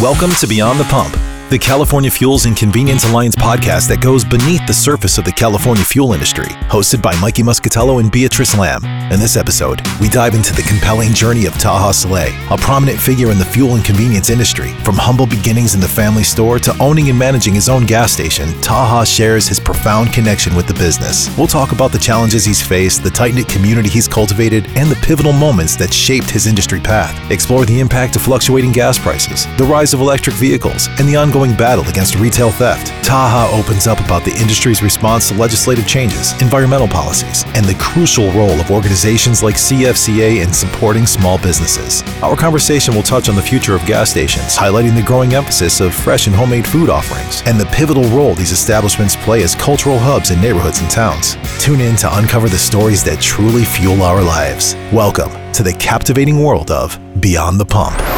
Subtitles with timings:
[0.00, 1.16] Welcome to Beyond the Pump,
[1.50, 5.82] the California Fuels and Convenience Alliance podcast that goes beneath the surface of the California
[5.82, 8.84] fuel industry, hosted by Mikey Muscatello and Beatrice Lamb.
[9.10, 13.30] In this episode, we dive into the compelling journey of Taha Saleh, a prominent figure
[13.30, 14.72] in the fuel and convenience industry.
[14.84, 18.52] From humble beginnings in the family store to owning and managing his own gas station,
[18.60, 21.34] Taha shares his profound connection with the business.
[21.38, 25.00] We'll talk about the challenges he's faced, the tight knit community he's cultivated, and the
[25.06, 27.30] pivotal moments that shaped his industry path.
[27.30, 31.37] Explore the impact of fluctuating gas prices, the rise of electric vehicles, and the ongoing
[31.38, 32.88] battle against retail theft.
[33.04, 38.32] Taha opens up about the industry's response to legislative changes, environmental policies, and the crucial
[38.32, 42.02] role of organizations like CFCA in supporting small businesses.
[42.24, 45.94] Our conversation will touch on the future of gas stations, highlighting the growing emphasis of
[45.94, 50.32] fresh and homemade food offerings, and the pivotal role these establishments play as cultural hubs
[50.32, 51.36] in neighborhoods and towns.
[51.60, 54.74] Tune in to uncover the stories that truly fuel our lives.
[54.92, 58.17] Welcome to the captivating world of Beyond the Pump.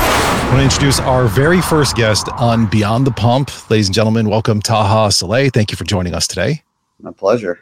[0.50, 3.70] I want to introduce our very first guest on Beyond the Pump.
[3.70, 5.52] Ladies and gentlemen, welcome Taha Saleh.
[5.52, 6.64] Thank you for joining us today.
[6.98, 7.60] My pleasure.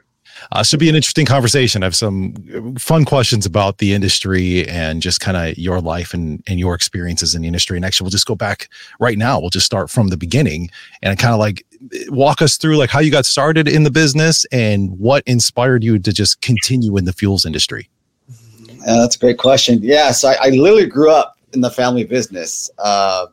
[0.53, 1.83] Uh, should be an interesting conversation.
[1.83, 6.43] I have some fun questions about the industry and just kind of your life and,
[6.47, 7.77] and your experiences in the industry.
[7.77, 9.39] And actually, we'll just go back right now.
[9.39, 10.71] We'll just start from the beginning
[11.03, 11.67] and kind of like
[12.09, 15.99] walk us through like how you got started in the business and what inspired you
[15.99, 17.91] to just continue in the fuels industry.
[18.87, 19.79] Uh, that's a great question.
[19.83, 22.71] Yeah, so I, I literally grew up in the family business.
[22.79, 23.27] Uh,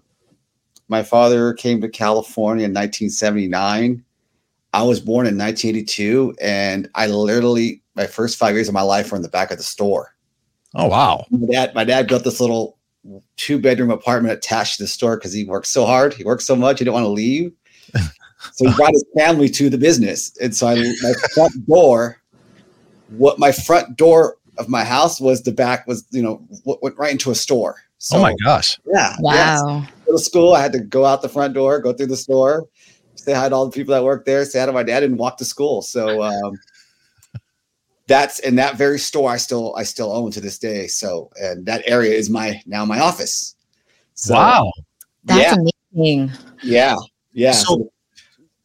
[0.87, 4.03] my father came to California in 1979.
[4.73, 9.11] I was born in 1982, and I literally my first five years of my life
[9.11, 10.15] were in the back of the store.
[10.75, 11.25] Oh wow!
[11.31, 12.77] My dad, my dad built this little
[13.37, 16.55] two bedroom apartment attached to the store because he worked so hard, he worked so
[16.55, 17.53] much, he didn't want to leave.
[18.53, 22.21] so he brought his family to the business, and so I, my front door,
[23.09, 27.11] what my front door of my house was the back was you know went right
[27.11, 27.77] into a store.
[27.97, 28.79] So, oh my gosh!
[28.85, 29.15] Yeah.
[29.19, 29.33] Wow.
[29.33, 29.85] Yeah.
[30.05, 30.53] Go to school.
[30.53, 32.65] I had to go out the front door, go through the store,
[33.15, 35.17] say hi to all the people that work there, say hi to my dad, and
[35.17, 35.81] walk to school.
[35.81, 36.59] So um,
[38.07, 39.31] that's in that very store.
[39.31, 40.87] I still I still own to this day.
[40.87, 43.55] So and that area is my now my office.
[44.13, 44.71] So, wow.
[45.25, 45.71] That's yeah.
[45.93, 46.31] amazing.
[46.63, 46.95] Yeah.
[47.33, 47.51] Yeah.
[47.51, 47.91] So,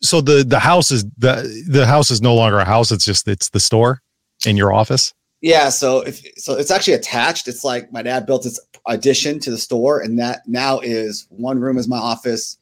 [0.00, 2.90] so the the house is the the house is no longer a house.
[2.90, 4.00] It's just it's the store
[4.46, 5.12] in your office.
[5.40, 7.48] Yeah, so if so, it's actually attached.
[7.48, 11.58] It's like my dad built this addition to the store, and that now is one
[11.58, 12.58] room is my office.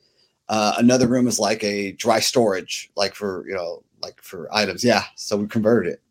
[0.49, 4.85] Uh, another room is like a dry storage, like for you know, like for items.
[4.85, 6.03] Yeah, so we converted it.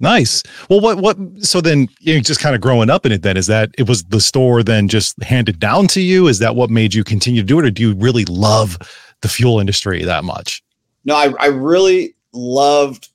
[0.00, 0.42] Nice.
[0.68, 1.18] Well, what what?
[1.40, 3.22] So then, you know, just kind of growing up in it.
[3.22, 6.28] Then is that it was the store then just handed down to you?
[6.28, 8.78] Is that what made you continue to do it, or do you really love
[9.20, 10.62] the fuel industry that much?
[11.04, 13.10] No, I I really loved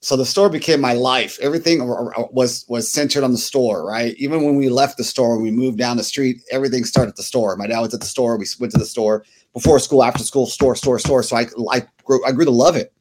[0.00, 1.38] so the store became my life.
[1.40, 4.14] Everything was was centered on the store right?
[4.16, 7.16] Even when we left the store when we moved down the street everything started at
[7.16, 7.56] the store.
[7.56, 8.36] My dad was at the store.
[8.36, 9.24] We went to the store.
[9.52, 11.22] Before school after school store store store.
[11.22, 12.92] So i i grew, I grew to love it.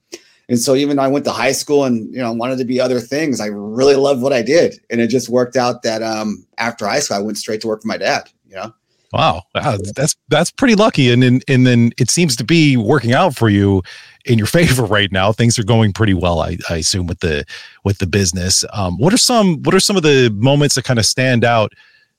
[0.49, 2.81] And so even though i went to high school and you know wanted to be
[2.81, 4.79] other things i really loved what i did.
[4.89, 7.81] And it just worked out that um after high school i went straight to work
[7.81, 8.73] for my dad you know?
[9.11, 13.11] Wow, wow, that's that's pretty lucky, and then and then it seems to be working
[13.11, 13.81] out for you
[14.29, 15.31] in your favor right now.
[15.33, 17.45] Things are going pretty well, I, I assume, with the
[17.83, 18.63] with the business.
[18.71, 21.73] Um, what are some what are some of the moments that kind of stand out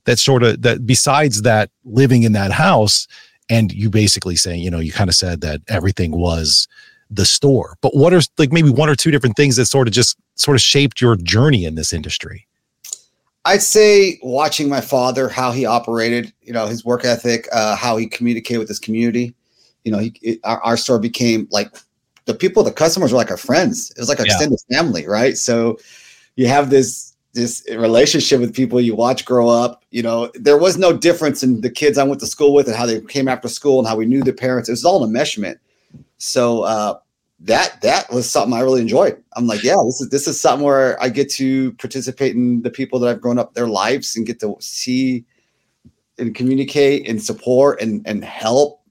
[0.04, 3.06] that sort of that besides that living in that house
[3.48, 6.68] and you basically saying, you know, you kind of said that everything was
[7.10, 9.92] the store, but what are like maybe one or two different things that sort of
[9.92, 12.46] just sort of shaped your journey in this industry?
[13.44, 17.96] I'd say watching my father, how he operated, you know, his work ethic, uh, how
[17.96, 19.34] he communicated with his community.
[19.84, 21.74] You know, he, it, our, our, store became like
[22.30, 23.90] the people, the customers were like our friends.
[23.90, 24.32] It was like an yeah.
[24.32, 25.36] extended family, right?
[25.36, 25.78] So
[26.36, 29.84] you have this this relationship with people you watch grow up.
[29.90, 32.76] You know, there was no difference in the kids I went to school with and
[32.76, 34.68] how they came after school and how we knew their parents.
[34.68, 35.58] It was all an enmeshment.
[36.18, 36.98] So uh,
[37.40, 39.22] that that was something I really enjoyed.
[39.36, 42.70] I'm like, yeah, this is this is something where I get to participate in the
[42.70, 45.24] people that I've grown up their lives and get to see
[46.18, 48.82] and communicate and support and and help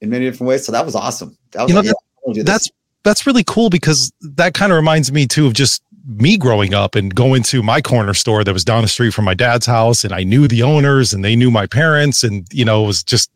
[0.00, 0.64] in many different ways.
[0.64, 1.36] So that was awesome.
[1.52, 2.70] That was you know, like, yeah, that's
[3.04, 6.94] that's really cool because that kind of reminds me too of just me growing up
[6.94, 10.04] and going to my corner store that was down the street from my dad's house
[10.04, 13.02] and I knew the owners and they knew my parents and you know it was
[13.02, 13.30] just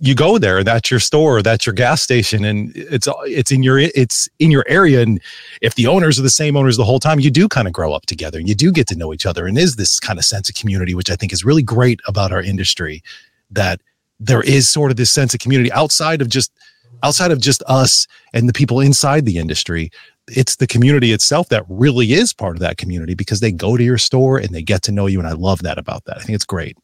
[0.00, 3.78] you go there that's your store that's your gas station and it's it's in your
[3.78, 5.20] it's in your area and
[5.62, 7.92] if the owners are the same owners the whole time you do kind of grow
[7.92, 10.24] up together and you do get to know each other and is this kind of
[10.24, 13.02] sense of community which i think is really great about our industry
[13.50, 13.80] that
[14.18, 16.52] there is sort of this sense of community outside of just
[17.02, 19.90] outside of just us and the people inside the industry
[20.28, 23.82] it's the community itself that really is part of that community because they go to
[23.82, 26.20] your store and they get to know you and i love that about that i
[26.20, 26.76] think it's great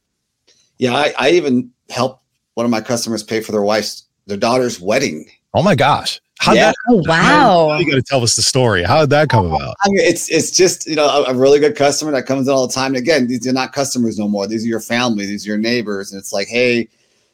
[0.78, 2.22] yeah i, I even help
[2.54, 5.30] one of my customers pay for their wife's their daughter's wedding.
[5.54, 6.20] Oh my gosh.
[6.38, 6.66] How Yeah.
[6.66, 7.78] that Oh wow.
[7.78, 8.82] you got to tell us the story.
[8.84, 9.74] How did that come about?
[9.84, 12.52] I mean, it's it's just you know a, a really good customer that comes in
[12.52, 12.94] all the time.
[12.94, 14.46] And again, these are not customers no more.
[14.46, 15.24] These are your family.
[15.24, 16.12] These are your neighbors.
[16.12, 16.88] And it's like, hey,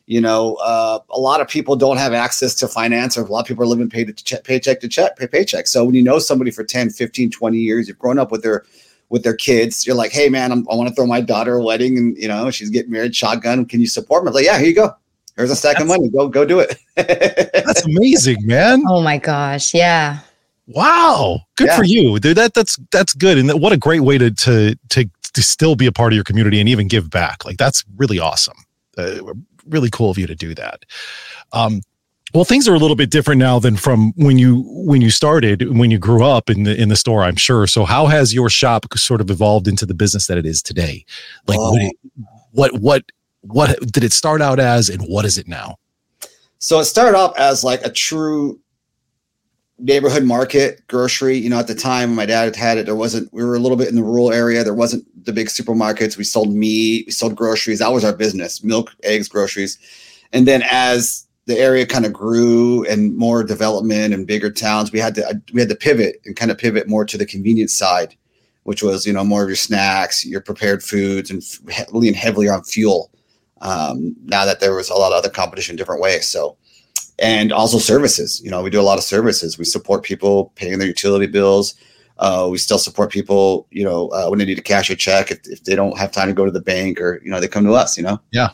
[0.07, 3.41] you know, uh, a lot of people don't have access to finance, or a lot
[3.41, 5.67] of people are living pay to check, paycheck to check, pay paycheck.
[5.67, 8.65] So when you know somebody for 10, 15, 20 years, you've grown up with their
[9.11, 11.63] with their kids, you're like, hey man, I'm, I want to throw my daughter a
[11.63, 13.65] wedding, and you know she's getting married, shotgun.
[13.67, 14.29] Can you support me?
[14.29, 14.95] I'm like, yeah, here you go.
[15.37, 16.09] Here's a stack of money.
[16.11, 16.79] Go go do it.
[16.97, 18.83] That's amazing, man.
[18.89, 19.75] Oh my gosh.
[19.75, 20.21] Yeah.
[20.67, 21.41] Wow.
[21.57, 21.77] Good Yeah.
[21.77, 22.19] for you.
[22.19, 23.37] Dude, that that's that's good.
[23.39, 26.15] And that, what a great way to to to to still be a part of
[26.15, 27.45] your community and even give back.
[27.45, 28.57] Like that's really awesome.
[28.97, 29.35] Uh,
[29.69, 30.85] really cool of you to do that.
[31.53, 31.81] Um
[32.33, 35.79] well, things are a little bit different now than from when you when you started,
[35.79, 37.67] when you grew up in the in the store, I'm sure.
[37.69, 41.05] So how has your shop sort of evolved into the business that it is today?
[41.47, 41.77] Like Oh.
[41.77, 41.97] it-
[42.51, 43.05] what what
[43.43, 45.77] what did it start out as and what is it now?
[46.59, 48.59] So it started off as like a true
[49.79, 51.37] neighborhood market grocery.
[51.37, 53.59] You know, at the time my dad had had it, there wasn't, we were a
[53.59, 54.65] little bit in the rural area.
[54.65, 56.17] There wasn't the big supermarkets.
[56.17, 57.81] We sold meat, we sold groceries.
[57.81, 59.79] That was our business milk, eggs, groceries.
[60.33, 64.99] And then as the area kind of grew and more development and bigger towns, we
[64.99, 68.17] had to, we had to pivot and kind of pivot more to the convenience side,
[68.63, 71.43] which was, you know, more of your snacks, your prepared foods and
[71.93, 73.11] lean heavily on fuel.
[73.61, 76.27] Um, now that there was a lot of other competition different ways.
[76.29, 76.57] So,
[77.19, 78.41] and also services.
[78.43, 79.59] You know, we do a lot of services.
[79.59, 81.75] We support people paying their utility bills.
[82.19, 85.31] Uh, we still support people, you know, uh, when they need to cash a check
[85.31, 87.49] if, if they don't have time to go to the bank or, you know, they
[87.49, 88.21] come to us, you know?
[88.31, 88.51] Yeah.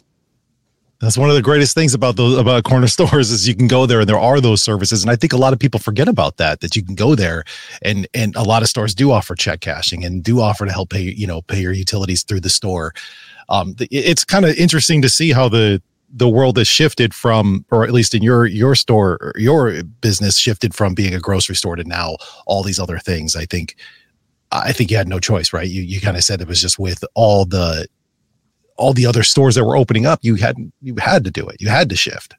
[1.00, 3.86] That's one of the greatest things about those about corner stores is you can go
[3.86, 5.02] there and there are those services.
[5.02, 7.44] And I think a lot of people forget about that, that you can go there
[7.82, 10.90] and and a lot of stores do offer check cashing and do offer to help
[10.90, 12.92] pay, you know, pay your utilities through the store.
[13.48, 17.84] Um, it's kind of interesting to see how the the world has shifted from, or
[17.84, 21.84] at least in your your store, your business shifted from being a grocery store to
[21.84, 22.16] now
[22.46, 23.36] all these other things.
[23.36, 23.76] I think,
[24.52, 25.68] I think you had no choice, right?
[25.68, 27.86] You you kind of said it was just with all the
[28.76, 31.60] all the other stores that were opening up, you had you had to do it.
[31.60, 32.34] You had to shift.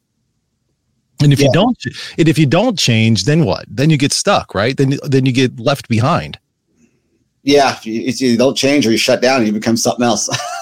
[1.22, 1.78] And if you don't,
[2.18, 3.66] and if you don't change, then what?
[3.68, 4.76] Then you get stuck, right?
[4.76, 6.40] Then then you get left behind.
[7.44, 7.74] Yeah.
[7.74, 10.30] If you, if you don't change or you shut down, you become something else.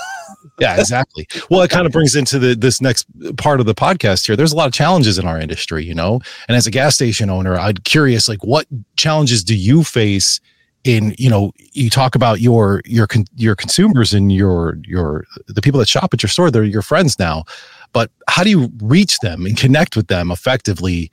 [0.59, 1.27] Yeah, exactly.
[1.49, 3.05] well, it kind of brings into the this next
[3.37, 4.35] part of the podcast here.
[4.35, 6.19] There's a lot of challenges in our industry, you know.
[6.47, 8.67] And as a gas station owner, I'm curious, like, what
[8.97, 10.39] challenges do you face?
[10.85, 15.77] In you know, you talk about your your your consumers and your your the people
[15.79, 16.49] that shop at your store.
[16.49, 17.43] They're your friends now,
[17.91, 21.11] but how do you reach them and connect with them effectively?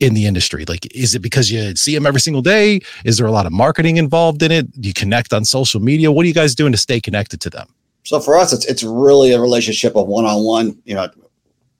[0.00, 3.26] in the industry like is it because you see them every single day is there
[3.28, 6.26] a lot of marketing involved in it do you connect on social media what are
[6.26, 7.72] you guys doing to stay connected to them
[8.04, 11.08] So for us, it's it's really a relationship of one on one, you know,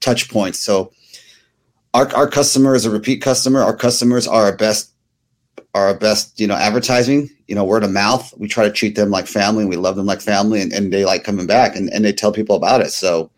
[0.00, 0.58] touch points.
[0.58, 0.92] So
[1.92, 3.60] our our customer is a repeat customer.
[3.60, 4.90] Our customers are our best
[5.74, 8.32] are our best, you know, advertising, you know, word of mouth.
[8.38, 9.62] We try to treat them like family.
[9.62, 12.12] and We love them like family and, and they like coming back and, and they
[12.12, 12.92] tell people about it.
[12.92, 13.30] So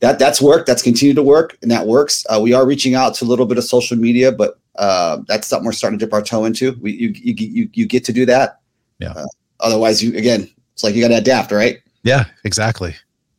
[0.00, 0.66] that that's worked.
[0.66, 2.26] That's continued to work and that works.
[2.28, 5.48] Uh, we are reaching out to a little bit of social media, but uh, that's
[5.48, 6.76] something we're starting to dip our toe into.
[6.80, 8.60] We you you you, you get to do that.
[8.98, 9.12] Yeah.
[9.12, 9.26] Uh,
[9.60, 11.78] otherwise, you again, it's like you got to adapt, right?
[12.02, 12.96] Yeah, exactly.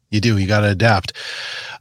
[0.10, 0.38] You do.
[0.38, 1.14] You got to adapt.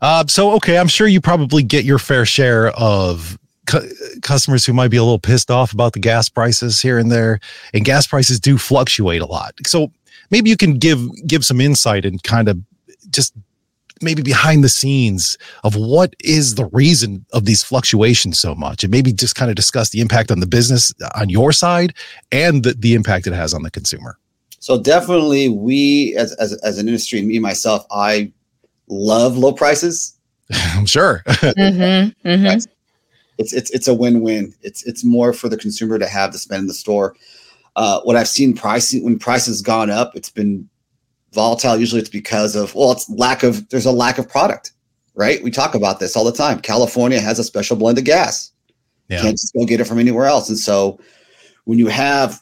[0.01, 3.89] Uh, so, okay, I'm sure you probably get your fair share of cu-
[4.23, 7.41] customers who might be a little pissed off about the gas prices here and there,
[7.75, 9.55] and gas prices do fluctuate a lot.
[9.67, 9.93] So,
[10.31, 12.59] maybe you can give give some insight and kind of
[13.11, 13.35] just
[14.01, 18.91] maybe behind the scenes of what is the reason of these fluctuations so much, and
[18.91, 21.95] maybe just kind of discuss the impact on the business on your side
[22.33, 24.19] and the, the impact it has on the consumer.
[24.63, 28.31] So definitely, we as as as an industry, me myself, I
[28.87, 30.17] love low prices.
[30.53, 31.25] I'm sure.
[31.27, 32.29] Mm-hmm.
[32.29, 32.61] Mm-hmm.
[33.39, 34.55] It's it's it's a win win.
[34.63, 37.17] It's it's more for the consumer to have to spend in the store.
[37.75, 40.69] Uh, what I've seen pricing when prices gone up, it's been
[41.33, 41.77] volatile.
[41.77, 44.71] Usually, it's because of well, it's lack of there's a lack of product,
[45.17, 45.43] right?
[45.43, 46.61] We talk about this all the time.
[46.61, 48.53] California has a special blend of gas.
[49.09, 49.23] Yeah.
[49.23, 50.49] Can't just go get it from anywhere else.
[50.49, 51.01] And so,
[51.65, 52.41] when you have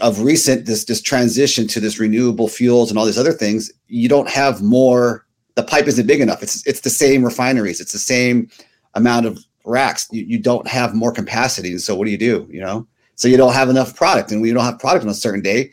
[0.00, 4.08] of recent this this transition to this renewable fuels and all these other things, you
[4.08, 5.26] don't have more.
[5.54, 6.42] The pipe isn't big enough.
[6.42, 7.80] It's it's the same refineries.
[7.80, 8.48] It's the same
[8.94, 10.08] amount of racks.
[10.10, 11.76] You, you don't have more capacity.
[11.78, 12.48] So what do you do?
[12.50, 12.86] You know,
[13.16, 15.72] so you don't have enough product, and you don't have product on a certain day,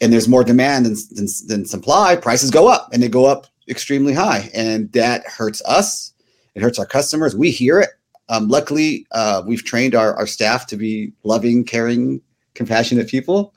[0.00, 3.46] and there's more demand than, than, than supply, prices go up, and they go up
[3.68, 6.12] extremely high, and that hurts us.
[6.54, 7.34] It hurts our customers.
[7.34, 7.90] We hear it.
[8.28, 12.20] Um, luckily, uh, we've trained our, our staff to be loving, caring,
[12.54, 13.54] compassionate people,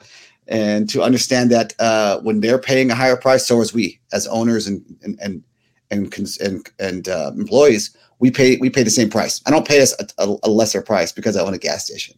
[0.47, 4.27] and to understand that uh, when they're paying a higher price, so is we as
[4.27, 5.43] owners and and and,
[5.91, 9.41] and and and uh, employees, we pay we pay the same price.
[9.45, 12.15] I don't pay us a, a, a lesser price because I own a gas station.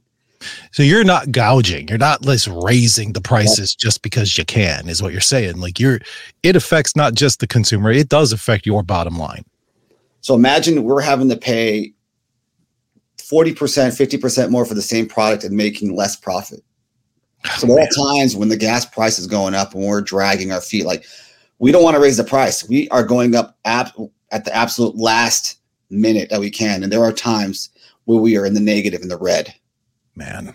[0.71, 1.87] So you're not gouging.
[1.87, 5.57] You're not just raising the prices just because you can, is what you're saying.
[5.57, 5.99] Like you're,
[6.43, 7.91] it affects not just the consumer.
[7.91, 9.43] It does affect your bottom line.
[10.21, 11.93] So imagine we're having to pay
[13.31, 16.61] 40%, 50% more for the same product and making less profit.
[17.57, 20.61] So there are times when the gas price is going up and we're dragging our
[20.61, 20.85] feet.
[20.85, 21.05] Like
[21.59, 22.67] we don't want to raise the price.
[22.67, 23.95] We are going up at,
[24.31, 26.83] at the absolute last minute that we can.
[26.83, 27.69] And there are times
[28.05, 29.53] where we are in the negative in the red.
[30.15, 30.53] Man,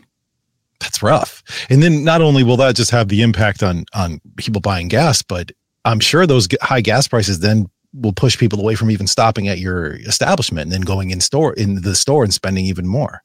[0.80, 1.42] that's rough.
[1.70, 5.22] And then not only will that just have the impact on on people buying gas,
[5.22, 5.52] but
[5.84, 9.58] I'm sure those high gas prices then will push people away from even stopping at
[9.58, 13.22] your establishment and then going in store in the store and spending even more.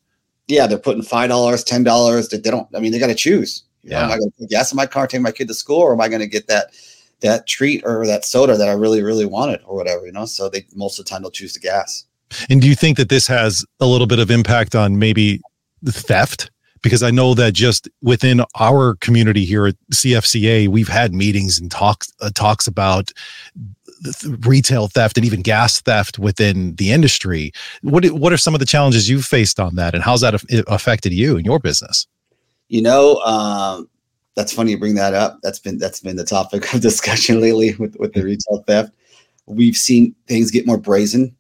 [0.48, 2.30] Yeah, they're putting five dollars, ten dollars.
[2.30, 2.68] They don't.
[2.76, 3.64] I mean, they got to choose.
[3.84, 4.06] You know, Yeah.
[4.06, 5.94] am I going to put gas in my car, take my kid to school, or
[5.94, 6.68] am I going to get that
[7.22, 10.06] that treat or that soda that I really, really wanted, or whatever?
[10.06, 10.26] You know.
[10.26, 12.06] So they most of the time they'll choose the gas.
[12.50, 15.42] And do you think that this has a little bit of impact on maybe
[15.82, 16.52] the theft?
[16.82, 21.72] Because I know that just within our community here at CFCA, we've had meetings and
[21.72, 23.12] talks uh, talks about
[24.04, 27.52] th- retail theft and even gas theft within the industry.
[27.82, 30.46] What what are some of the challenges you've faced on that, and how's that aff-
[30.68, 32.08] affected you and your business?
[32.70, 33.90] You know, um,
[34.36, 35.40] that's funny you bring that up.
[35.44, 38.94] That's been that's been the topic of discussion lately with with the retail theft.
[39.46, 41.36] We've seen things get more brazen.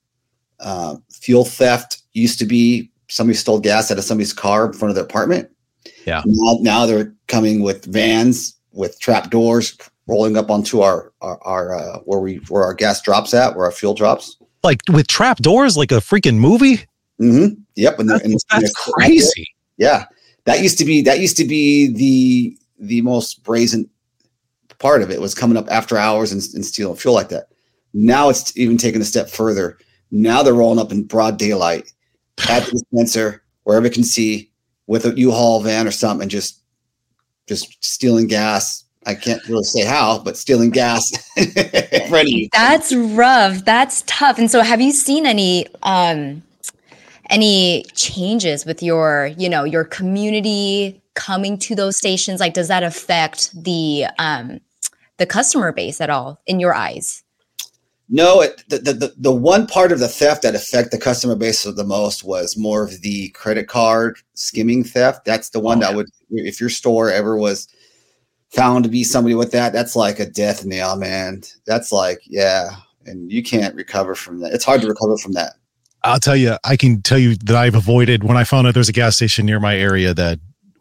[0.60, 4.90] Uh, fuel theft used to be somebody stole gas out of somebody's car in front
[4.90, 5.50] of their apartment.
[6.06, 6.22] Yeah.
[6.26, 11.76] Now, now they're coming with vans with trap doors rolling up onto our our, our
[11.76, 14.38] uh, where we where our gas drops at, where our fuel drops.
[14.64, 16.86] Like with trap doors, like a freaking movie.
[17.20, 18.50] hmm Yep, and That's, and that's
[18.86, 19.46] they're- crazy.
[19.78, 20.06] Yeah,
[20.46, 23.90] that used to be that used to be the the most brazen
[24.80, 27.48] part of it was coming up after hours and, and stealing fuel like that.
[27.94, 29.78] Now it's even taken a step further.
[30.12, 31.92] Now they're rolling up in broad daylight
[32.50, 34.52] at the dispenser wherever it can see
[34.86, 36.62] with a U-Haul van or something, and just
[37.48, 38.84] just stealing gas.
[39.08, 42.50] I can't really say how, but stealing gas in front of you.
[42.52, 43.64] That's rough.
[43.64, 44.38] That's tough.
[44.38, 46.44] And so have you seen any um
[47.30, 52.42] any changes with your, you know, your community coming to those stations?
[52.42, 54.60] Like does that affect the um
[55.18, 57.24] the customer base at all in your eyes?
[58.10, 61.64] No, it, the, the the one part of the theft that affect the customer base
[61.64, 65.24] the most was more of the credit card skimming theft.
[65.24, 67.68] That's the one Oh, that would, if your store ever was
[68.52, 71.42] found to be somebody with that, that's like a death nail, man.
[71.66, 72.72] That's like, yeah,
[73.06, 74.54] and you can't recover from that.
[74.54, 75.54] It's hard to recover from that.
[76.04, 78.90] I'll tell you, I can tell you that I've avoided when I found out there's
[78.90, 80.40] a gas station near my area that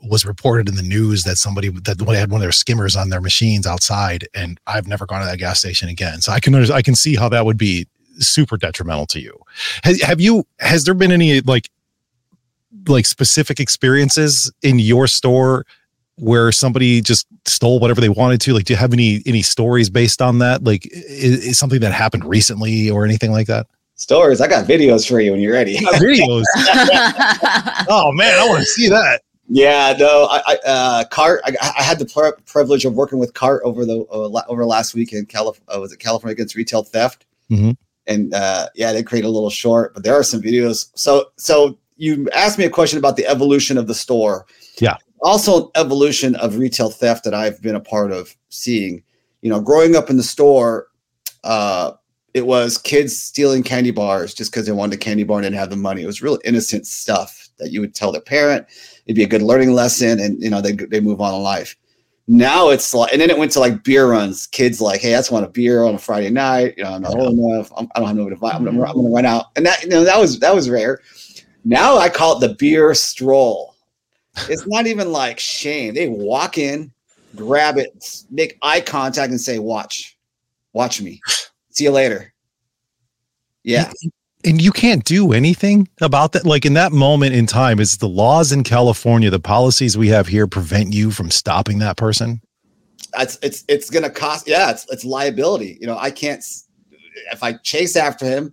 [0.08, 3.20] was reported in the news that somebody that had one of their skimmers on their
[3.20, 6.20] machines outside, and I've never gone to that gas station again.
[6.20, 7.87] So I can I can see how that would be
[8.18, 9.37] super detrimental to you.
[9.82, 10.46] Has, have you?
[10.61, 11.70] Has there been any like
[12.87, 15.66] like specific experiences in your store
[16.18, 18.54] where somebody just stole whatever they wanted to?
[18.54, 20.64] Like, do you have any any stories based on that?
[20.64, 23.66] Like, is, is something that happened recently or anything like that?
[23.99, 24.40] Stories.
[24.42, 25.76] I got videos for you when you're ready.
[25.78, 26.44] Videos.
[27.88, 29.23] Oh man, I want to see that.
[29.49, 31.40] Yeah, no, I, I uh, Cart.
[31.44, 34.94] I, I had the pri- privilege of working with Cart over the uh, over last
[34.94, 37.76] week in Calif- uh, was it California against retail theft, Mhm.
[38.08, 40.90] and uh, yeah, they created a little short, but there are some videos.
[40.96, 44.46] So, so you asked me a question about the evolution of the store.
[44.80, 44.96] Yeah.
[45.26, 49.02] Also, evolution of retail theft that I've been a part of seeing.
[49.42, 50.87] You know, growing up in the store,
[51.42, 51.95] uh,
[52.33, 55.56] it was kids stealing candy bars just because they wanted a candy bar and didn't
[55.56, 56.02] have the money.
[56.02, 58.66] It was real innocent stuff that you would tell their parent.
[59.06, 61.75] It'd be a good learning lesson and you know they they move on in life.
[62.28, 64.47] Now it's like and then it went to like beer runs.
[64.47, 66.75] Kids like hey i just want a beer on a friday night.
[66.76, 67.73] You know i'm not old enough.
[67.76, 69.47] I'm, i don't have nobody to buy I'm, gonna- I'm gonna run out.
[69.56, 71.00] And that you know that was that was rare.
[71.64, 73.75] Now i call it the beer stroll
[74.49, 75.95] it's not even like shame.
[75.95, 76.93] They walk in
[77.37, 80.16] grab it make eye contact and say watch.
[80.73, 81.21] Watch me.
[81.71, 82.33] See you later.
[83.62, 83.93] Yeah.
[84.45, 86.47] And you can't do anything about that.
[86.47, 90.26] Like in that moment in time, is the laws in California, the policies we have
[90.26, 92.40] here prevent you from stopping that person?
[93.19, 95.78] it's it's it's gonna cost yeah it's it's liability.
[95.81, 96.45] You know i can't
[97.33, 98.52] if i chase after him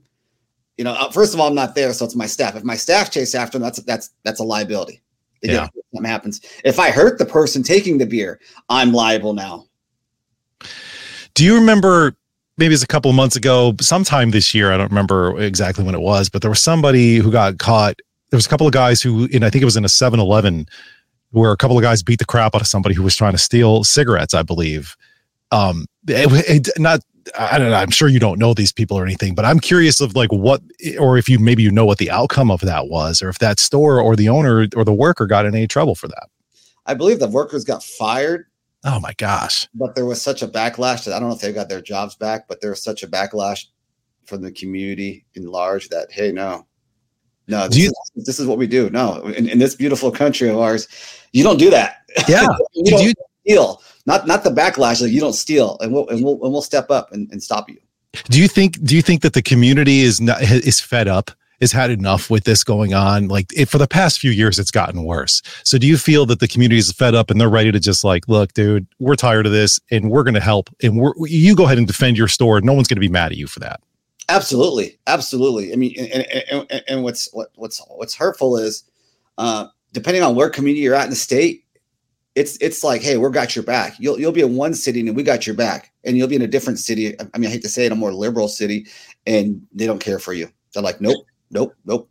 [0.77, 2.55] you know uh, first of all i'm not there so it's my staff.
[2.55, 5.02] If my staff chase after him that's that's that's a liability
[5.43, 5.67] They Yeah.
[5.93, 9.65] something happens if i hurt the person taking the beer i'm liable now
[11.35, 12.15] Do you remember
[12.57, 14.71] maybe it's a couple of months ago, sometime this year?
[14.71, 17.95] I don't remember exactly when it was, but there was somebody who got caught.
[18.29, 20.19] There was a couple of guys who, and I think it was in a 7
[20.19, 20.67] Eleven,
[21.31, 23.39] where a couple of guys beat the crap out of somebody who was trying to
[23.39, 24.95] steal cigarettes, I believe.
[25.51, 26.99] Um, it, it- not
[27.37, 27.75] I don't know.
[27.75, 30.61] I'm sure you don't know these people or anything, but I'm curious of like what,
[30.99, 33.59] or if you maybe you know what the outcome of that was, or if that
[33.59, 36.29] store or the owner or the worker got in any trouble for that.
[36.85, 38.45] I believe the workers got fired.
[38.83, 39.67] Oh my gosh!
[39.73, 42.15] But there was such a backlash that I don't know if they got their jobs
[42.15, 43.65] back, but there was such a backlash
[44.25, 46.67] from the community in large that hey, no,
[47.47, 48.89] no, this, you, is, this is what we do.
[48.89, 50.87] No, in, in, this beautiful country of ours,
[51.31, 51.97] you don't do that.
[52.27, 53.13] Yeah, you don't you,
[53.45, 53.81] steal.
[54.05, 55.01] Not not the backlash.
[55.01, 57.69] Like you don't steal, and we'll and we'll and we'll step up and, and stop
[57.69, 57.77] you.
[58.25, 58.81] Do you think?
[58.83, 61.31] Do you think that the community is not is fed up?
[61.63, 63.27] has had enough with this going on.
[63.27, 65.41] Like it, for the past few years, it's gotten worse.
[65.63, 68.03] So do you feel that the community is fed up and they're ready to just
[68.03, 71.55] like, look, dude, we're tired of this and we're going to help and we're, you
[71.55, 72.61] go ahead and defend your store.
[72.61, 73.81] No one's going to be mad at you for that.
[74.29, 74.99] Absolutely.
[75.07, 75.73] Absolutely.
[75.73, 78.83] I mean, and, and, and, and what's, what, what's, what's hurtful is,
[79.37, 81.62] uh, depending on where community you're at in the state,
[82.35, 83.95] it's it's like, hey, we're got your back.
[83.99, 86.41] You'll you'll be in one city and we got your back, and you'll be in
[86.41, 87.19] a different city.
[87.19, 88.87] I mean, I hate to say it, a more liberal city,
[89.27, 90.49] and they don't care for you.
[90.73, 92.09] They're like, nope, nope, nope.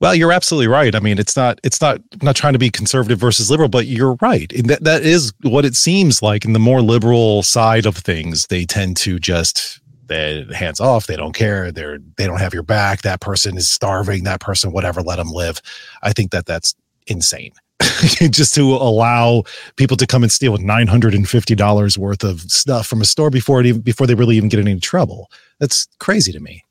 [0.00, 0.94] Well, you're absolutely right.
[0.94, 3.86] I mean, it's not it's not I'm not trying to be conservative versus liberal, but
[3.86, 4.52] you're right.
[4.52, 8.48] And that that is what it seems like in the more liberal side of things.
[8.48, 11.06] They tend to just they hands off.
[11.06, 11.70] They don't care.
[11.72, 13.02] They're they don't have your back.
[13.02, 14.24] That person is starving.
[14.24, 15.62] That person, whatever, let them live.
[16.02, 16.74] I think that that's
[17.06, 17.52] insane.
[18.30, 19.42] just to allow
[19.76, 23.04] people to come and steal nine hundred and fifty dollars worth of stuff from a
[23.04, 25.30] store before it even before they really even get in any trouble.
[25.58, 26.64] That's crazy to me.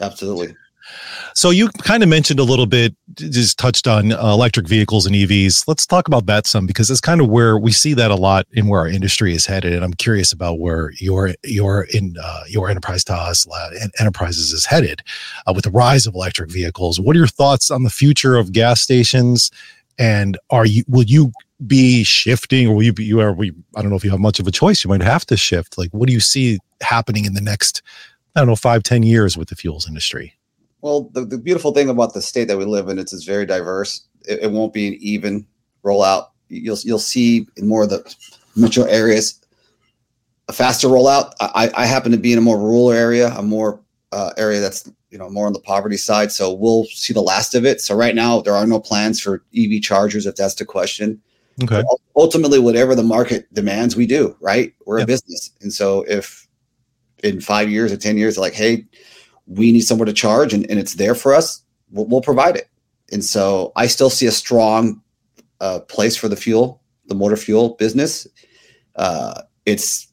[0.00, 0.54] Absolutely.
[1.34, 5.14] So you kind of mentioned a little bit, just touched on uh, electric vehicles and
[5.14, 5.66] EVs.
[5.66, 8.46] Let's talk about that some because that's kind of where we see that a lot
[8.52, 12.42] in where our industry is headed, and I'm curious about where your your in uh,
[12.48, 15.02] your enterprise Tesla enterprises is headed
[15.46, 17.00] uh, with the rise of electric vehicles.
[17.00, 19.50] What are your thoughts on the future of gas stations?
[19.98, 21.32] And are you will you
[21.66, 23.52] be shifting, or will you be you are we?
[23.76, 24.84] I don't know if you have much of a choice.
[24.84, 25.78] You might have to shift.
[25.78, 27.82] Like, what do you see happening in the next?
[28.36, 30.34] I don't know, five, ten years with the fuels industry.
[30.80, 33.46] Well, the, the beautiful thing about the state that we live in is it's very
[33.46, 34.04] diverse.
[34.28, 35.46] It, it won't be an even
[35.84, 36.28] rollout.
[36.48, 38.14] You'll you'll see in more of the
[38.56, 39.40] metro areas
[40.48, 41.32] a faster rollout.
[41.40, 43.80] I, I happen to be in a more rural area, a more
[44.12, 46.32] uh, area that's you know more on the poverty side.
[46.32, 47.80] So we'll see the last of it.
[47.80, 51.22] So right now there are no plans for EV chargers, if that's the question.
[51.62, 51.82] Okay.
[51.82, 54.36] But ultimately, whatever the market demands, we do.
[54.40, 54.74] Right?
[54.84, 55.06] We're yep.
[55.06, 56.48] a business, and so if
[57.22, 58.86] in five years or ten years, like, hey,
[59.46, 62.68] we need somewhere to charge and, and it's there for us, we'll, we'll provide it.
[63.12, 65.00] And so I still see a strong
[65.60, 68.26] uh, place for the fuel, the motor fuel business.
[68.96, 70.08] Uh, it's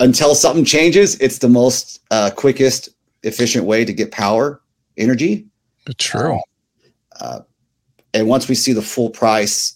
[0.00, 2.88] until something changes, it's the most uh, quickest,
[3.22, 4.60] efficient way to get power,
[4.96, 5.46] energy.
[5.98, 6.40] True.
[7.20, 7.40] Uh,
[8.14, 9.74] and once we see the full price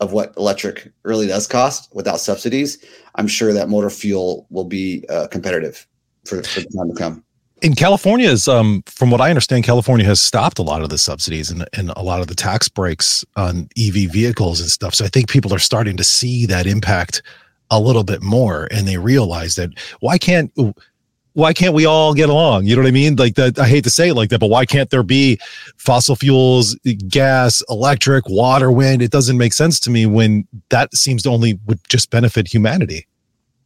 [0.00, 2.84] of what electric really does cost without subsidies,
[3.16, 5.86] I'm sure that motor fuel will be uh, competitive
[6.24, 7.24] for, for the time to come
[7.62, 10.98] in California is um, from what I understand, California has stopped a lot of the
[10.98, 14.94] subsidies and, and a lot of the tax breaks on EV vehicles and stuff.
[14.94, 17.22] So I think people are starting to see that impact
[17.70, 20.52] a little bit more and they realize that why can't
[21.40, 22.66] why can't we all get along?
[22.66, 23.16] You know what I mean?
[23.16, 25.38] Like that I hate to say it like that, but why can't there be
[25.76, 26.76] fossil fuels,
[27.08, 29.02] gas, electric, water, wind?
[29.02, 33.06] It doesn't make sense to me when that seems to only would just benefit humanity.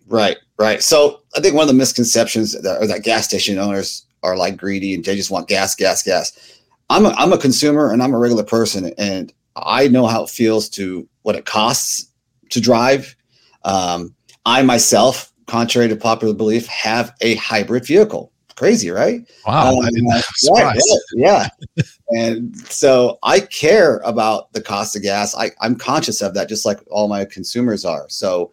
[0.07, 0.83] Right, right.
[0.83, 4.57] So I think one of the misconceptions that, are that gas station owners are like
[4.57, 6.61] greedy and they just want gas, gas, gas.
[6.91, 10.31] I'm a, I'm a consumer and I'm a regular person, and I know how it
[10.31, 12.11] feels to what it costs
[12.51, 13.17] to drive.
[13.65, 14.15] Um,
[14.47, 18.33] I myself, contrary to popular belief, have a hybrid vehicle.
[18.57, 19.29] Crazy, right?
[19.47, 19.89] Wow, um,
[20.43, 20.73] yeah,
[21.17, 21.83] yeah, yeah.
[22.11, 25.35] and so I care about the cost of gas.
[25.37, 28.09] I, I'm conscious of that, just like all my consumers are.
[28.09, 28.53] So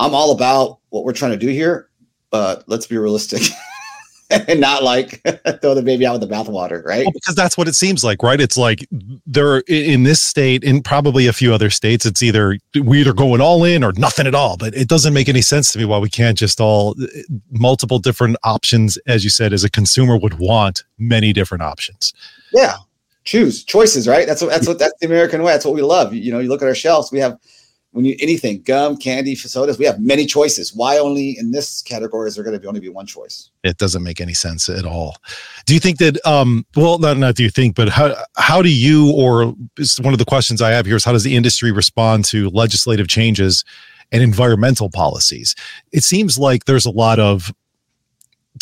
[0.00, 1.90] I'm all about what we're trying to do here,
[2.30, 3.42] but let's be realistic.
[4.32, 5.20] and not like
[5.60, 7.04] throw the baby out with the bathwater, right?
[7.04, 8.40] Well, because that's what it seems like, right?
[8.40, 8.88] It's like
[9.26, 13.40] there in this state, in probably a few other states, it's either we either going
[13.40, 14.56] all in or nothing at all.
[14.56, 17.06] But it doesn't make any sense to me why we can't just all uh,
[17.50, 22.12] multiple different options, as you said, as a consumer would want many different options.
[22.52, 22.76] Yeah,
[23.24, 24.26] choose choices, right?
[24.26, 25.52] That's what that's what that's the American way.
[25.52, 26.14] That's what we love.
[26.14, 27.38] You know, you look at our shelves, we have
[27.92, 30.74] when you anything gum, candy, sodas, we have many choices.
[30.74, 33.50] Why only in this category is there going to be only be one choice?
[33.62, 35.16] It doesn't make any sense at all.
[35.66, 36.24] Do you think that?
[36.26, 39.54] Um, well, not not do you think, but how how do you or
[40.00, 43.08] one of the questions I have here is how does the industry respond to legislative
[43.08, 43.64] changes
[44.10, 45.54] and environmental policies?
[45.92, 47.52] It seems like there's a lot of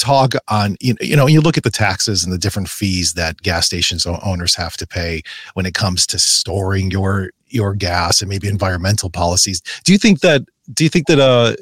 [0.00, 3.66] talk on you know you look at the taxes and the different fees that gas
[3.66, 5.22] stations owners have to pay
[5.54, 10.20] when it comes to storing your your gas and maybe environmental policies do you think
[10.20, 11.54] that do you think that uh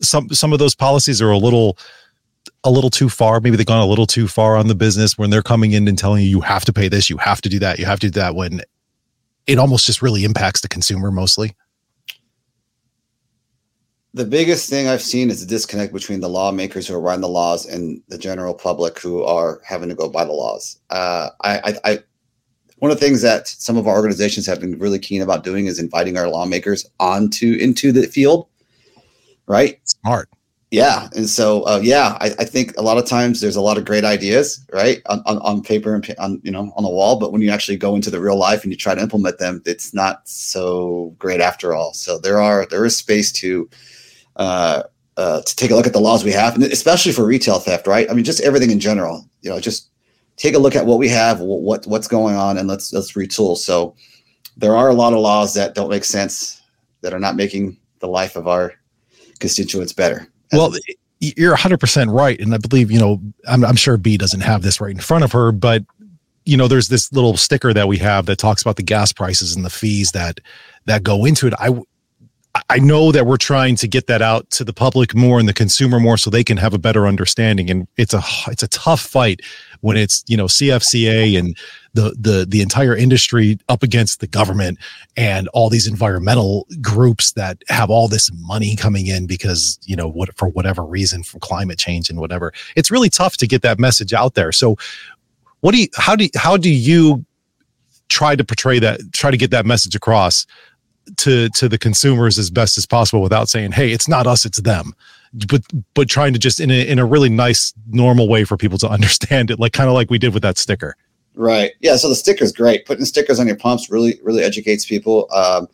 [0.00, 1.78] some some of those policies are a little
[2.64, 3.40] a little too far.
[3.40, 5.96] Maybe they've gone a little too far on the business when they're coming in and
[5.96, 8.10] telling you you have to pay this, you have to do that, you have to
[8.10, 8.34] do that.
[8.34, 8.62] When
[9.46, 11.56] it almost just really impacts the consumer mostly.
[14.14, 17.28] The biggest thing I've seen is the disconnect between the lawmakers who are writing the
[17.28, 20.78] laws and the general public who are having to go by the laws.
[20.88, 21.98] Uh, I, I, I
[22.78, 25.66] one of the things that some of our organizations have been really keen about doing
[25.66, 28.46] is inviting our lawmakers onto into the field
[29.46, 30.28] right smart
[30.70, 33.78] yeah and so uh, yeah I, I, think a lot of times there's a lot
[33.78, 37.18] of great ideas right on, on, on, paper and on you know on the wall
[37.18, 39.62] but when you actually go into the real life and you try to implement them
[39.64, 41.94] it's not so great after all.
[41.94, 43.68] So there are there is space to
[44.36, 44.82] uh,
[45.16, 47.86] uh, to take a look at the laws we have and especially for retail theft
[47.86, 48.10] right?
[48.10, 49.88] I mean just everything in general you know just
[50.36, 53.56] take a look at what we have what what's going on and let's let's retool.
[53.56, 53.96] So
[54.58, 56.60] there are a lot of laws that don't make sense
[57.00, 58.74] that are not making the life of our
[59.38, 60.72] constituents better well,
[61.20, 62.40] you're 100% right.
[62.40, 65.24] And I believe, you know, I'm, I'm sure B doesn't have this right in front
[65.24, 65.84] of her, but,
[66.44, 69.54] you know, there's this little sticker that we have that talks about the gas prices
[69.54, 70.40] and the fees that
[70.86, 71.54] that go into it.
[71.58, 71.70] I
[72.70, 75.52] I know that we're trying to get that out to the public more and the
[75.52, 79.00] consumer more so they can have a better understanding and it's a it's a tough
[79.00, 79.40] fight
[79.80, 81.56] when it's you know CFCA and
[81.94, 84.78] the the the entire industry up against the government
[85.16, 90.08] and all these environmental groups that have all this money coming in because you know
[90.08, 93.78] what for whatever reason from climate change and whatever it's really tough to get that
[93.78, 94.52] message out there.
[94.52, 94.76] So
[95.60, 97.24] what do you how do you, how do you
[98.08, 100.46] try to portray that try to get that message across
[101.16, 104.60] to to the consumers as best as possible without saying hey it's not us it's
[104.60, 104.92] them
[105.48, 105.62] but
[105.94, 108.88] but trying to just in a in a really nice normal way for people to
[108.96, 110.96] understand it like kind of like we did with that sticker.
[111.34, 111.72] Right.
[111.80, 112.86] Yeah so the sticker's great.
[112.86, 115.28] Putting stickers on your pumps really really educates people.
[115.32, 115.68] Um,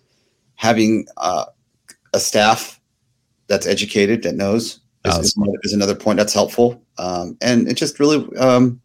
[0.57, 1.47] having uh,
[2.13, 2.81] a staff
[3.49, 6.83] that's educated that knows is, is, is another point that's helpful.
[6.99, 8.81] Um, and it just really um,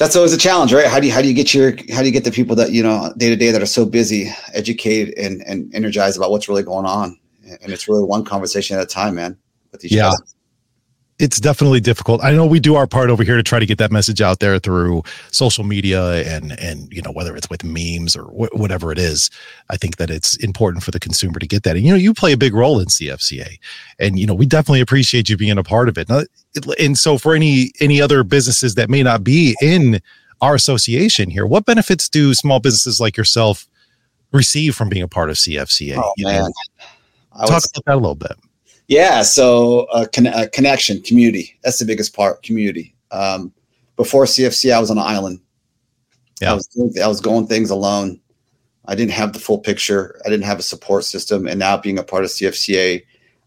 [0.00, 0.86] that's always a challenge, right?
[0.86, 2.72] How do you how do you get your how do you get the people that
[2.72, 6.48] you know day to day that are so busy, educated and and energized about what's
[6.48, 7.19] really going on?
[7.62, 9.36] And it's really one conversation at a time, man.
[9.72, 10.08] With each yeah.
[10.08, 10.16] other
[11.20, 12.24] it's definitely difficult.
[12.24, 14.40] I know we do our part over here to try to get that message out
[14.40, 18.90] there through social media and and you know whether it's with memes or wh- whatever
[18.90, 19.30] it is.
[19.68, 21.76] I think that it's important for the consumer to get that.
[21.76, 23.58] And you know, you play a big role in CFCA,
[23.98, 26.08] and you know we definitely appreciate you being a part of it.
[26.08, 26.22] Now,
[26.78, 30.00] and so for any any other businesses that may not be in
[30.40, 33.68] our association here, what benefits do small businesses like yourself
[34.32, 35.98] receive from being a part of CFCA?
[35.98, 36.44] Oh, man.
[36.44, 36.52] Know,
[37.46, 38.32] talk about that a little bit.
[38.88, 41.58] Yeah, so a, uh, con- a, connection, community.
[41.62, 42.96] That's the biggest part, community.
[43.12, 43.52] Um,
[43.96, 45.40] before CFC, I was on an island.
[46.40, 46.52] Yeah.
[46.52, 48.20] I was, I was going things alone.
[48.86, 50.20] I didn't have the full picture.
[50.24, 51.46] I didn't have a support system.
[51.46, 53.04] And now being a part of CFCA,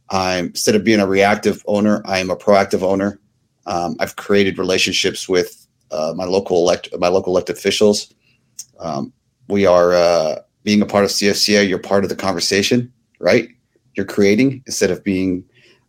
[0.10, 3.20] I'm instead of being a reactive owner, I am a proactive owner.
[3.66, 8.14] Um, I've created relationships with uh, my local elect my local elected officials.
[8.80, 9.12] Um,
[9.50, 11.68] we are uh, being a part of CFCA.
[11.68, 13.50] You're part of the conversation, right?
[13.96, 15.44] You're creating instead of being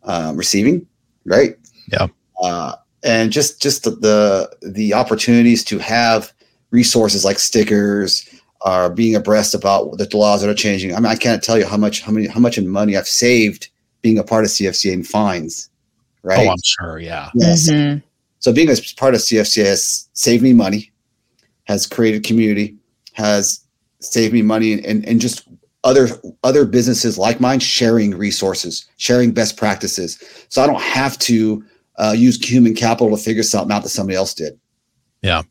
[0.05, 0.87] um, receiving,
[1.25, 1.57] right?
[1.91, 2.09] Yeah.
[2.43, 6.33] Uh, and just just the, the, the opportunities to have
[6.71, 8.29] resources like stickers
[8.63, 10.95] are being abreast about the laws that are changing.
[10.95, 13.09] I mean, I can't tell you how much how many how much in money I've
[13.09, 13.69] saved
[14.03, 15.69] being a part of CFCA in fines.
[16.23, 16.47] Right.
[16.47, 16.99] Oh, I'm sure.
[16.99, 17.31] Yeah.
[17.35, 17.71] Yes.
[17.71, 17.99] Mm-hmm.
[18.39, 20.93] So being a part of CFCA has saved me money,
[21.65, 22.77] has created community,
[23.13, 23.61] has
[24.01, 25.47] saved me money, and, and just
[25.85, 26.09] other
[26.43, 30.19] other businesses like mine sharing resources, sharing best practices.
[30.49, 31.65] So I don't have to
[31.97, 34.59] uh, use human capital to figure something out that somebody else did.
[35.23, 35.43] Yeah.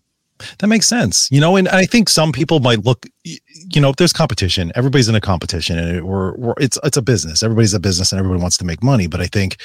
[0.59, 3.95] That makes sense, you know, and I think some people might look, you know, if
[3.95, 7.43] there's competition, everybody's in a competition, and it, we're, we're it's it's a business.
[7.43, 9.07] Everybody's a business, and everybody wants to make money.
[9.07, 9.57] But I think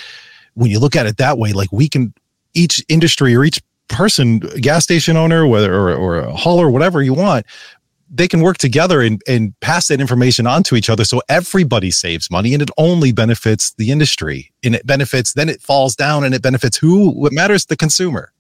[0.55, 2.15] when you look at it that way, like we can,
[2.55, 7.15] each industry or each person, gas station owner, whether or, or a hauler, whatever you
[7.15, 7.45] want,
[8.11, 11.91] they can work together and, and pass that information on to each other so everybody
[11.91, 14.53] saves money and it only benefits the industry.
[14.63, 18.33] And it benefits then it falls down and it benefits who what matters the consumer.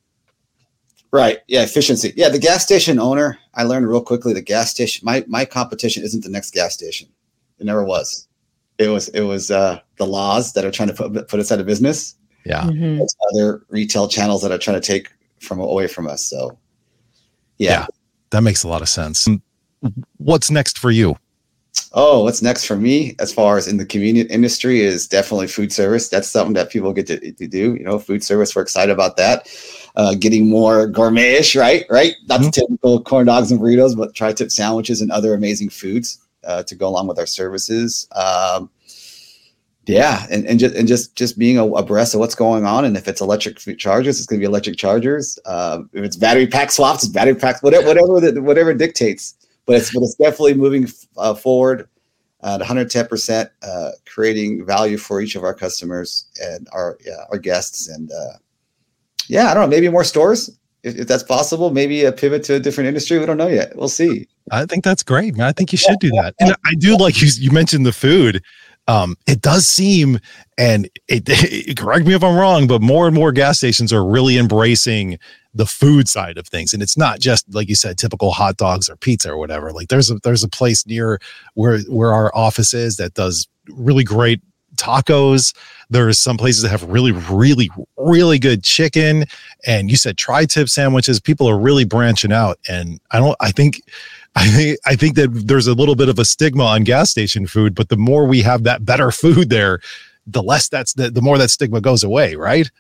[1.10, 1.38] Right.
[1.48, 2.12] Yeah efficiency.
[2.16, 6.02] Yeah the gas station owner i learned real quickly the gas station my my competition
[6.02, 7.08] isn't the next gas station.
[7.58, 8.26] It never was.
[8.78, 11.60] It was it was uh the laws that are trying to put, put us out
[11.60, 12.14] of business.
[12.44, 12.62] Yeah.
[12.62, 13.02] Mm-hmm.
[13.34, 16.58] other retail channels that are trying to take from away from us so
[17.58, 17.70] yeah.
[17.70, 17.86] yeah
[18.30, 19.28] that makes a lot of sense
[20.18, 21.16] what's next for you?
[21.92, 25.72] Oh, what's next for me as far as in the convenient industry is definitely food
[25.72, 26.08] service.
[26.08, 27.74] That's something that people get to, to do.
[27.74, 29.48] You know, food service, we're excited about that.
[29.96, 31.84] Uh, getting more gourmetish, right?
[31.88, 32.14] Right?
[32.26, 32.46] Not mm-hmm.
[32.46, 36.62] the typical corn dogs and burritos, but tri tip sandwiches and other amazing foods uh,
[36.64, 38.06] to go along with our services.
[38.14, 38.70] Um,
[39.86, 43.08] Yeah, and, and just and just just being abreast of what's going on, and if
[43.08, 45.38] it's electric chargers, it's going to be electric chargers.
[45.46, 47.62] Um, if it's battery pack swaps, it's battery packs.
[47.62, 49.34] Whatever, whatever, whatever dictates.
[49.68, 51.88] But it's but it's definitely moving uh, forward
[52.42, 57.38] at 110 percent, uh, creating value for each of our customers and our yeah, our
[57.38, 57.88] guests.
[57.88, 58.38] And uh,
[59.28, 61.70] yeah, I don't know, maybe more stores if, if, that's possible.
[61.70, 63.18] Maybe a pivot to a different industry.
[63.18, 63.76] We don't know yet.
[63.76, 64.26] We'll see.
[64.50, 65.46] I think that's great, man.
[65.46, 66.34] I think you should do that.
[66.40, 67.28] And I do like you.
[67.38, 68.42] You mentioned the food
[68.88, 70.18] um, it does seem,
[70.56, 74.04] and it, it, correct me if I'm wrong, but more and more gas stations are
[74.04, 75.18] really embracing
[75.54, 78.88] the food side of things, and it's not just like you said, typical hot dogs
[78.88, 79.72] or pizza or whatever.
[79.72, 81.20] Like there's a there's a place near
[81.54, 84.40] where where our office is that does really great
[84.78, 85.54] tacos.
[85.90, 89.24] There's some places that have really, really, really good chicken.
[89.66, 91.20] And you said tri-tip sandwiches.
[91.20, 92.58] People are really branching out.
[92.68, 93.82] And I don't, I think
[94.36, 97.46] I think I think that there's a little bit of a stigma on gas station
[97.46, 99.80] food, but the more we have that better food there,
[100.26, 102.70] the less that's the, the more that stigma goes away, right?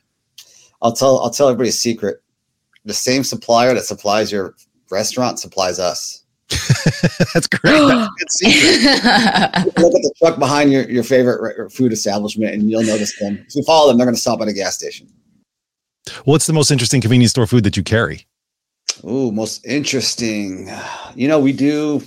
[0.80, 2.22] I'll tell I'll tell everybody a secret.
[2.88, 4.54] The same supplier that supplies your
[4.90, 6.24] restaurant supplies us.
[7.34, 7.78] that's great.
[7.78, 9.04] That's good secret.
[9.76, 13.44] Look at the truck behind your, your favorite food establishment and you'll notice them.
[13.46, 15.06] If you follow them, they're going to stop at a gas station.
[16.24, 18.26] What's the most interesting convenience store food that you carry?
[19.04, 20.70] Oh, most interesting.
[21.14, 22.02] You know, we do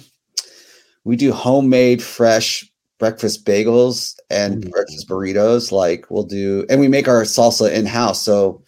[1.03, 2.65] we do homemade fresh
[3.01, 4.71] breakfast bagels and mm.
[4.71, 5.71] breakfast burritos.
[5.71, 8.21] Like we'll do, and we make our salsa in house.
[8.23, 8.63] So,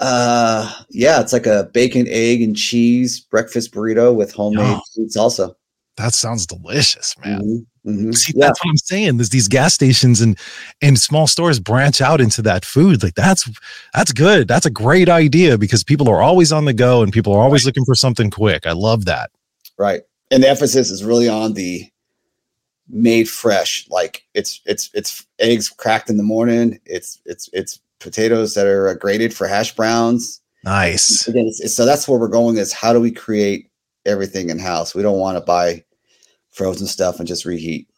[0.00, 5.54] uh, yeah, it's like a bacon, egg, and cheese breakfast burrito with homemade oh, salsa.
[5.96, 7.40] That sounds delicious, man.
[7.40, 7.90] Mm-hmm.
[7.90, 8.12] Mm-hmm.
[8.12, 8.46] See, yeah.
[8.46, 9.18] that's what I'm saying.
[9.18, 10.38] There's these gas stations and
[10.80, 13.02] and small stores branch out into that food.
[13.02, 13.48] Like that's
[13.92, 14.48] that's good.
[14.48, 17.64] That's a great idea because people are always on the go and people are always
[17.64, 17.68] right.
[17.68, 18.66] looking for something quick.
[18.66, 19.30] I love that.
[19.78, 20.02] Right.
[20.30, 21.88] And the emphasis is really on the
[22.88, 23.86] made fresh.
[23.90, 26.80] Like it's it's it's eggs cracked in the morning.
[26.86, 30.40] It's it's it's potatoes that are grated for hash browns.
[30.62, 31.26] Nice.
[31.26, 32.56] Again, it's, it's, so that's where we're going.
[32.56, 33.70] Is how do we create
[34.06, 34.94] everything in house?
[34.94, 35.84] We don't want to buy
[36.52, 37.88] frozen stuff and just reheat.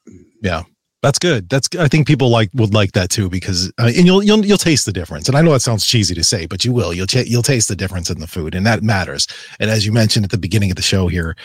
[0.42, 0.62] Yeah.
[1.02, 1.48] That's good.
[1.48, 4.58] That's I think people like would like that too because uh, and you'll you'll you'll
[4.58, 5.28] taste the difference.
[5.28, 6.92] And I know that sounds cheesy to say, but you will.
[6.92, 9.28] You'll ch- you'll taste the difference in the food, and that matters.
[9.60, 11.36] And as you mentioned at the beginning of the show here,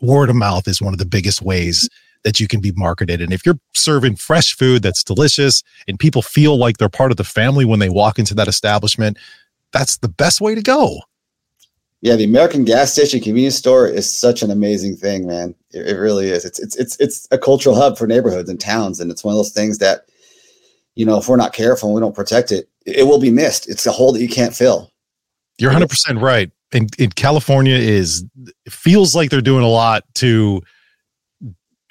[0.00, 1.90] word of mouth is one of the biggest ways
[2.24, 3.20] that you can be marketed.
[3.20, 7.16] And if you're serving fresh food that's delicious and people feel like they're part of
[7.16, 9.18] the family when they walk into that establishment,
[9.72, 11.00] that's the best way to go
[12.02, 15.54] yeah, the American gas station convenience store is such an amazing thing, man.
[15.70, 16.44] It, it, really is.
[16.44, 19.38] It's it's it's it's a cultural hub for neighborhoods and towns, and it's one of
[19.38, 20.08] those things that,
[20.96, 23.70] you know, if we're not careful and we don't protect it, it will be missed.
[23.70, 24.90] It's a hole that you can't fill.
[25.58, 26.50] You're 100 percent right.
[26.72, 28.24] And in California is
[28.68, 30.60] feels like they're doing a lot to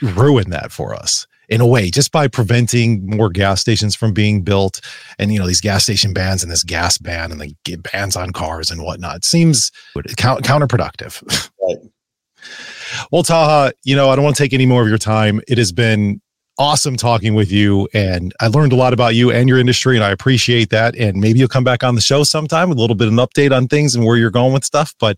[0.01, 4.41] ruin that for us in a way just by preventing more gas stations from being
[4.41, 4.79] built.
[5.19, 8.31] And you know these gas station bans and this gas ban and the bans on
[8.31, 9.23] cars and whatnot.
[9.23, 11.49] Seems counterproductive.
[11.61, 11.77] Right.
[13.11, 15.41] well taha you know i don't want to take any more of your time.
[15.47, 16.21] It has been
[16.57, 20.03] awesome talking with you and i learned a lot about you and your industry and
[20.03, 20.95] i appreciate that.
[20.95, 23.19] And maybe you'll come back on the show sometime with a little bit of an
[23.19, 24.95] update on things and where you're going with stuff.
[24.99, 25.17] But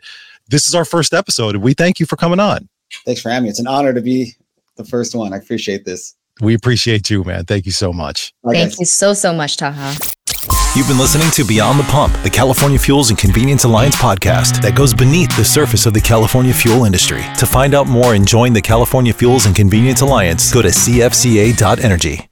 [0.50, 2.67] this is our first episode and we thank you for coming on.
[3.06, 3.50] Thanks for having me.
[3.50, 4.36] It's an honor to be
[4.78, 7.46] the first one i appreciate this we appreciate you, man.
[7.46, 8.34] Thank you so much.
[8.50, 9.98] Thank you so, so much, Taha.
[10.76, 14.76] You've been listening to Beyond the Pump, the California Fuels and Convenience Alliance podcast that
[14.76, 17.24] goes beneath the surface of the California fuel industry.
[17.38, 22.28] To find out more and join the California Fuels and Convenience Alliance, go to cfca.energy.